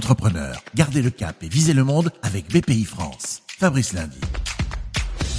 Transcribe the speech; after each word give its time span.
entrepreneurs. 0.00 0.64
Gardez 0.74 1.02
le 1.02 1.10
cap 1.10 1.42
et 1.42 1.48
visez 1.50 1.74
le 1.74 1.84
monde 1.84 2.10
avec 2.22 2.48
BPI 2.50 2.86
France. 2.86 3.42
Fabrice 3.58 3.92
Lundi. 3.92 4.16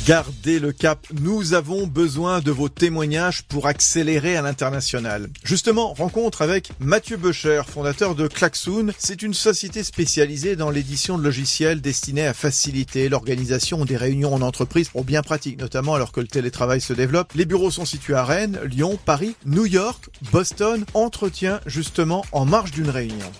Gardez 0.05 0.59
le 0.59 0.71
cap. 0.71 1.07
Nous 1.19 1.55
avons 1.55 1.87
besoin 1.87 2.41
de 2.41 2.51
vos 2.51 2.69
témoignages 2.69 3.41
pour 3.41 3.65
accélérer 3.65 4.37
à 4.37 4.43
l'international. 4.43 5.29
Justement, 5.43 5.93
rencontre 5.93 6.43
avec 6.43 6.69
Mathieu 6.79 7.17
Becher, 7.17 7.63
fondateur 7.67 8.13
de 8.13 8.27
Klaxoon. 8.27 8.91
C'est 8.99 9.23
une 9.23 9.33
société 9.33 9.83
spécialisée 9.83 10.55
dans 10.55 10.69
l'édition 10.69 11.17
de 11.17 11.23
logiciels 11.23 11.81
destinés 11.81 12.27
à 12.27 12.35
faciliter 12.35 13.09
l'organisation 13.09 13.83
des 13.83 13.97
réunions 13.97 14.35
en 14.35 14.43
entreprise 14.43 14.89
pour 14.89 15.05
bien 15.05 15.23
pratique, 15.23 15.59
notamment 15.59 15.95
alors 15.95 16.11
que 16.11 16.21
le 16.21 16.27
télétravail 16.27 16.81
se 16.81 16.93
développe. 16.93 17.33
Les 17.33 17.45
bureaux 17.45 17.71
sont 17.71 17.85
situés 17.85 18.15
à 18.15 18.25
Rennes, 18.25 18.59
Lyon, 18.63 18.99
Paris, 19.03 19.35
New 19.47 19.65
York, 19.65 20.09
Boston. 20.31 20.85
Entretien 20.93 21.61
justement 21.65 22.23
en 22.31 22.45
marge 22.45 22.71
d'une 22.71 22.91
réunion. 22.91 23.31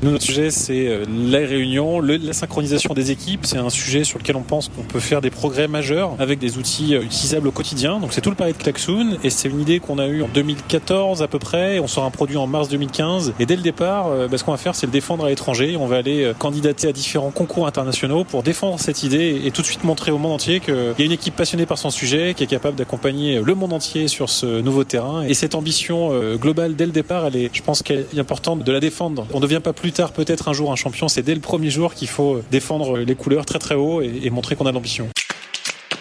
Nous, 0.00 0.12
notre 0.12 0.22
sujet, 0.22 0.52
c'est 0.52 0.86
euh, 0.86 1.04
la 1.08 1.40
réunion, 1.40 2.00
la 2.00 2.32
synchronisation 2.32 2.94
des 2.94 3.10
équipes. 3.10 3.44
C'est 3.44 3.58
un 3.58 3.68
sujet 3.68 4.04
sur 4.04 4.20
lequel 4.20 4.36
on 4.36 4.42
pense 4.42 4.68
qu'on 4.68 4.84
peut 4.84 5.00
faire 5.00 5.20
des 5.20 5.30
progrès 5.30 5.66
majeurs 5.66 6.14
avec 6.20 6.38
des 6.38 6.56
outils 6.56 6.94
euh, 6.94 7.02
utilisables 7.02 7.48
au 7.48 7.50
quotidien. 7.50 7.98
Donc, 7.98 8.12
c'est 8.12 8.20
tout 8.20 8.30
le 8.30 8.36
pari 8.36 8.52
de 8.52 8.58
Klaxoon 8.58 9.16
et 9.24 9.30
c'est 9.30 9.48
une 9.48 9.60
idée 9.60 9.80
qu'on 9.80 9.98
a 9.98 10.06
eue 10.06 10.22
en 10.22 10.28
2014 10.28 11.20
à 11.20 11.26
peu 11.26 11.40
près. 11.40 11.80
On 11.80 11.88
sort 11.88 12.04
un 12.04 12.12
produit 12.12 12.36
en 12.36 12.46
mars 12.46 12.68
2015 12.68 13.34
et 13.40 13.46
dès 13.46 13.56
le 13.56 13.62
départ, 13.62 14.06
euh, 14.06 14.28
bah, 14.28 14.38
ce 14.38 14.44
qu'on 14.44 14.52
va 14.52 14.56
faire, 14.56 14.76
c'est 14.76 14.86
le 14.86 14.92
défendre 14.92 15.24
à 15.24 15.30
l'étranger. 15.30 15.76
On 15.76 15.88
va 15.88 15.96
aller 15.96 16.32
candidater 16.38 16.86
à 16.86 16.92
différents 16.92 17.32
concours 17.32 17.66
internationaux 17.66 18.22
pour 18.22 18.44
défendre 18.44 18.78
cette 18.78 19.02
idée 19.02 19.42
et 19.44 19.50
tout 19.50 19.62
de 19.62 19.66
suite 19.66 19.82
montrer 19.82 20.12
au 20.12 20.18
monde 20.18 20.32
entier 20.32 20.60
qu'il 20.60 20.94
y 20.96 21.02
a 21.02 21.04
une 21.04 21.10
équipe 21.10 21.34
passionnée 21.34 21.66
par 21.66 21.76
son 21.76 21.90
sujet 21.90 22.34
qui 22.34 22.44
est 22.44 22.48
capable 22.48 22.76
d'accompagner 22.76 23.40
le 23.44 23.54
monde 23.56 23.72
entier 23.72 24.06
sur 24.06 24.30
ce 24.30 24.60
nouveau 24.60 24.84
terrain. 24.84 25.24
Et 25.24 25.34
cette 25.34 25.56
ambition 25.56 26.12
globale 26.36 26.76
dès 26.76 26.86
le 26.86 26.92
départ, 26.92 27.26
elle 27.26 27.36
est, 27.36 27.50
je 27.52 27.62
pense 27.62 27.82
qu'elle 27.82 28.06
est 28.14 28.20
importante 28.20 28.62
de 28.62 28.70
la 28.70 28.78
défendre. 28.78 29.26
On 29.32 29.38
ne 29.38 29.42
devient 29.42 29.60
pas 29.60 29.72
plus 29.72 29.87
plus 29.88 29.94
tard 29.94 30.12
peut-être 30.12 30.48
un 30.48 30.52
jour 30.52 30.70
un 30.70 30.76
champion, 30.76 31.08
c'est 31.08 31.22
dès 31.22 31.34
le 31.34 31.40
premier 31.40 31.70
jour 31.70 31.94
qu'il 31.94 32.08
faut 32.08 32.42
défendre 32.50 32.98
les 32.98 33.14
couleurs 33.14 33.46
très 33.46 33.58
très 33.58 33.74
haut 33.74 34.02
et, 34.02 34.28
montrer 34.28 34.54
qu'on 34.54 34.66
a 34.66 34.68
de 34.68 34.74
l'ambition. 34.74 35.08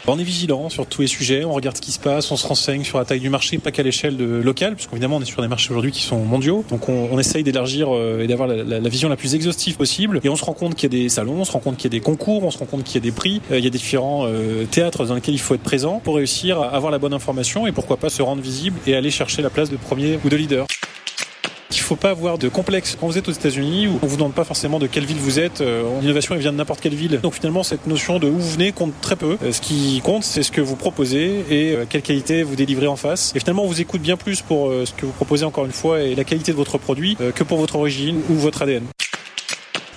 On 0.08 0.20
est 0.20 0.24
vigilant 0.24 0.68
sur 0.68 0.86
tous 0.88 1.04
les 1.04 1.08
sujets, 1.08 1.46
on 1.46 1.54
regarde 1.54 1.78
ce 1.78 1.82
qui 1.82 1.94
se 1.94 2.00
passe, 2.00 2.30
on 2.30 2.36
se 2.36 2.46
renseigne 2.46 2.84
sur 2.84 2.98
la 2.98 3.06
taille 3.06 3.22
du 3.22 3.30
marché, 3.30 3.58
pas 3.60 3.72
qu'à 3.72 3.84
l'échelle 3.84 4.18
locale, 4.42 4.76
puisqu'évidemment 4.76 5.16
on 5.18 5.22
est 5.22 5.26
sur 5.26 5.42
des 5.42 5.48
marchés 5.48 5.70
aujourd'hui 5.70 5.94
qui 5.94 6.02
sont 6.02 6.20
mondiaux. 6.20 6.66
Donc 6.70 6.90
on, 6.90 7.18
essaye 7.18 7.44
d'élargir 7.44 7.88
euh, 7.96 8.20
et 8.22 8.28
d'avoir 8.28 8.50
la, 8.50 8.90
vision 8.90 9.08
la 9.08 9.16
plus 9.16 9.36
exhaustive 9.36 9.78
possible. 9.78 10.20
Et 10.22 10.28
on 10.28 10.36
se 10.36 10.44
rend 10.44 10.54
compte 10.54 10.76
qu'il 10.76 10.94
y 10.94 10.98
a 10.98 11.04
des 11.04 11.08
salons, 11.08 11.40
on 11.40 11.46
se 11.46 11.54
rend 11.54 11.60
compte 11.60 11.78
qu'il 11.78 11.86
y 11.86 11.96
a 11.96 11.98
des 11.98 12.04
concours, 12.04 12.44
on 12.44 12.52
se 12.52 12.58
rend 12.58 12.66
compte 12.66 12.84
qu'il 12.84 12.96
y 12.96 12.98
a 12.98 13.10
des 13.10 13.16
prix, 13.16 13.42
euh, 13.52 13.58
il 13.58 13.64
y 13.64 13.68
a 13.68 13.70
différents 13.70 14.26
euh, 14.26 14.66
théâtres 14.66 15.06
dans 15.06 15.16
lesquels 15.16 15.36
il 15.36 15.40
faut 15.40 15.56
être 15.56 15.64
présent 15.64 16.02
pour 16.04 16.18
réussir 16.18 16.60
à 16.60 16.76
avoir 16.76 16.92
la 16.92 17.00
bonne 17.00 17.14
information 17.14 17.68
et 17.68 17.72
pourquoi 17.72 17.96
pas 17.96 18.10
se 18.10 18.22
rendre 18.22 18.42
visible 18.42 18.78
et 18.86 18.96
aller 18.96 19.12
chercher 19.12 19.42
la 19.42 19.50
place 19.50 19.70
de 19.70 19.78
premier 19.78 20.20
ou 20.26 20.30
de 20.30 20.36
leader. 20.36 20.68
Il 21.72 21.80
faut 21.80 21.96
pas 21.96 22.12
avoir 22.12 22.38
de 22.38 22.48
complexe. 22.48 22.98
Quand 23.00 23.08
vous 23.08 23.18
êtes 23.18 23.28
aux 23.28 23.34
États-Unis, 23.34 23.88
on 24.02 24.06
vous 24.08 24.16
demande 24.16 24.34
pas 24.34 24.46
forcément 24.46 24.80
de 24.80 24.88
quelle 24.88 25.06
ville 25.06 25.18
vous 25.18 25.40
êtes. 25.40 25.62
Euh, 25.62 25.84
l'innovation, 26.02 26.36
elle 26.36 26.42
vient 26.42 26.54
de 26.54 26.58
n'importe 26.58 26.80
quelle 26.80 26.96
ville. 26.96 27.20
Donc 27.22 27.34
finalement, 27.34 27.64
cette 27.64 27.88
notion 27.88 28.20
de 28.20 28.28
où 28.28 28.38
vous 28.38 28.52
venez 28.52 28.72
compte 28.72 28.94
très 29.02 29.16
peu. 29.16 29.38
Euh, 29.44 29.52
ce 29.52 29.60
qui 29.62 30.02
compte, 30.04 30.24
c'est 30.24 30.44
ce 30.44 30.52
que 30.52 30.62
vous 30.62 30.76
proposez 30.76 31.44
et 31.50 31.76
euh, 31.76 31.86
quelle 31.90 32.02
qualité 32.02 32.44
vous 32.44 32.56
délivrez 32.56 32.88
en 32.88 32.96
face. 32.96 33.34
Et 33.36 33.40
finalement, 33.40 33.64
on 33.64 33.68
vous 33.68 33.82
écoute 33.82 34.02
bien 34.02 34.18
plus 34.18 34.42
pour 34.42 34.72
ce 34.86 34.92
que 34.94 35.06
vous 35.06 35.12
proposez 35.12 35.46
encore 35.46 35.66
une 35.66 35.72
fois 35.72 36.02
et 36.02 36.16
la 36.16 36.24
qualité 36.24 36.52
de 36.52 36.58
votre 36.58 36.78
produit 36.78 37.18
que 37.36 37.44
pour 37.44 37.58
votre 37.58 37.76
origine 37.76 38.22
ou 38.30 38.34
votre 38.36 38.62
ADN 38.62 38.84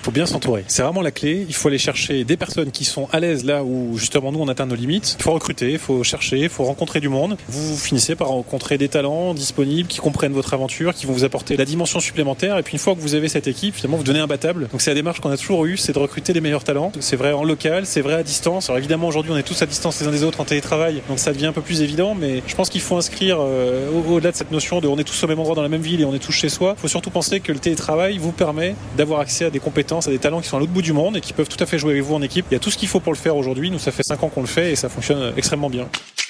faut 0.01 0.11
bien 0.11 0.25
s'entourer. 0.25 0.63
C'est 0.67 0.81
vraiment 0.81 1.01
la 1.01 1.11
clé. 1.11 1.45
Il 1.47 1.53
faut 1.53 1.67
aller 1.67 1.77
chercher 1.77 2.23
des 2.23 2.37
personnes 2.37 2.71
qui 2.71 2.85
sont 2.85 3.07
à 3.11 3.19
l'aise 3.19 3.45
là 3.45 3.63
où 3.63 3.97
justement 3.97 4.31
nous 4.31 4.39
on 4.39 4.47
atteint 4.47 4.65
nos 4.65 4.75
limites. 4.75 5.15
Il 5.19 5.23
faut 5.23 5.33
recruter, 5.33 5.71
il 5.71 5.79
faut 5.79 6.03
chercher, 6.03 6.39
il 6.39 6.49
faut 6.49 6.63
rencontrer 6.63 6.99
du 6.99 7.09
monde. 7.09 7.37
Vous 7.47 7.77
finissez 7.77 8.15
par 8.15 8.29
rencontrer 8.29 8.77
des 8.77 8.89
talents 8.89 9.33
disponibles 9.33 9.87
qui 9.87 9.99
comprennent 9.99 10.33
votre 10.33 10.53
aventure, 10.53 10.93
qui 10.93 11.05
vont 11.05 11.13
vous 11.13 11.23
apporter 11.23 11.57
la 11.57 11.65
dimension 11.65 11.99
supplémentaire. 11.99 12.57
Et 12.57 12.63
puis 12.63 12.73
une 12.73 12.79
fois 12.79 12.95
que 12.95 12.99
vous 12.99 13.15
avez 13.15 13.27
cette 13.27 13.47
équipe, 13.47 13.75
finalement 13.75 13.97
vous 13.97 14.03
donnez 14.03 14.19
un 14.19 14.27
battable. 14.27 14.67
Donc 14.71 14.81
c'est 14.81 14.91
la 14.91 14.95
démarche 14.95 15.19
qu'on 15.19 15.31
a 15.31 15.37
toujours 15.37 15.65
eue, 15.65 15.77
c'est 15.77 15.93
de 15.93 15.99
recruter 15.99 16.33
les 16.33 16.41
meilleurs 16.41 16.63
talents. 16.63 16.91
C'est 16.99 17.15
vrai 17.15 17.33
en 17.33 17.43
local, 17.43 17.85
c'est 17.85 18.01
vrai 18.01 18.15
à 18.15 18.23
distance. 18.23 18.69
Alors 18.69 18.79
évidemment 18.79 19.07
aujourd'hui 19.07 19.31
on 19.31 19.37
est 19.37 19.43
tous 19.43 19.61
à 19.61 19.65
distance 19.65 19.99
les 20.01 20.07
uns 20.07 20.11
des 20.11 20.23
autres 20.23 20.41
en 20.41 20.45
télétravail, 20.45 21.01
donc 21.09 21.19
ça 21.19 21.31
devient 21.31 21.47
un 21.47 21.53
peu 21.53 21.61
plus 21.61 21.81
évident. 21.81 22.15
Mais 22.15 22.41
je 22.47 22.55
pense 22.55 22.69
qu'il 22.69 22.81
faut 22.81 22.97
inscrire 22.97 23.37
euh, 23.39 23.89
au-delà 24.09 24.31
de 24.31 24.35
cette 24.35 24.51
notion 24.51 24.81
de 24.81 24.87
on 24.87 24.97
est 24.97 25.03
tous 25.03 25.23
au 25.23 25.27
même 25.27 25.39
endroit 25.39 25.55
dans 25.55 25.61
la 25.61 25.69
même 25.69 25.81
ville 25.81 26.01
et 26.01 26.05
on 26.05 26.13
est 26.13 26.19
tous 26.19 26.31
chez 26.31 26.49
soi. 26.49 26.73
Il 26.77 26.81
faut 26.81 26.87
surtout 26.87 27.11
penser 27.11 27.39
que 27.39 27.51
le 27.51 27.59
télétravail 27.59 28.17
vous 28.17 28.31
permet 28.31 28.75
d'avoir 28.97 29.19
accès 29.19 29.45
à 29.45 29.49
des 29.49 29.59
compétences, 29.59 29.90
à 29.99 30.11
des 30.11 30.19
talents 30.19 30.41
qui 30.41 30.47
sont 30.47 30.57
à 30.57 30.59
l'autre 30.59 30.71
bout 30.71 30.81
du 30.81 30.93
monde 30.93 31.17
et 31.17 31.21
qui 31.21 31.33
peuvent 31.33 31.49
tout 31.49 31.61
à 31.61 31.65
fait 31.65 31.77
jouer 31.77 31.91
avec 31.91 32.03
vous 32.03 32.15
en 32.15 32.21
équipe. 32.21 32.45
Il 32.49 32.53
y 32.53 32.57
a 32.57 32.59
tout 32.59 32.71
ce 32.71 32.77
qu'il 32.77 32.87
faut 32.87 32.99
pour 32.99 33.11
le 33.11 33.17
faire 33.17 33.35
aujourd'hui. 33.35 33.69
Nous, 33.69 33.79
ça 33.79 33.91
fait 33.91 34.03
5 34.03 34.23
ans 34.23 34.29
qu'on 34.29 34.41
le 34.41 34.47
fait 34.47 34.71
et 34.71 34.75
ça 34.75 34.89
fonctionne 34.89 35.33
extrêmement 35.35 35.69
bien. 35.69 35.87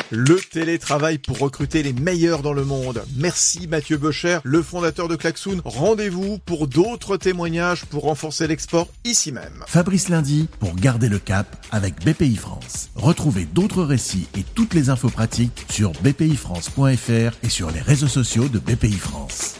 Le 0.09 0.35
télétravail 0.35 1.19
pour 1.19 1.37
recruter 1.37 1.83
les 1.83 1.93
meilleurs 1.93 2.41
dans 2.41 2.51
le 2.51 2.65
monde. 2.65 3.03
Merci 3.15 3.67
Mathieu 3.67 3.97
Bocher, 3.97 4.39
le 4.43 4.61
fondateur 4.61 5.07
de 5.07 5.15
Klaxoon. 5.15 5.61
Rendez-vous 5.63 6.37
pour 6.39 6.67
d'autres 6.67 7.15
témoignages 7.15 7.85
pour 7.85 8.03
renforcer 8.03 8.47
l'export 8.47 8.87
ici 9.05 9.31
même. 9.31 9.63
Fabrice 9.67 10.09
Lundi 10.09 10.49
pour 10.59 10.75
garder 10.75 11.07
le 11.07 11.19
cap 11.19 11.55
avec 11.71 12.03
BPI 12.03 12.35
France. 12.35 12.89
Retrouvez 12.95 13.45
d'autres 13.45 13.83
récits 13.83 14.27
et 14.37 14.43
toutes 14.43 14.73
les 14.73 14.89
infos 14.89 15.09
pratiques 15.09 15.65
sur 15.69 15.91
bpifrance.fr 16.01 17.37
et 17.43 17.49
sur 17.49 17.71
les 17.71 17.81
réseaux 17.81 18.07
sociaux 18.07 18.49
de 18.49 18.59
BPI 18.59 18.91
France. 18.93 19.55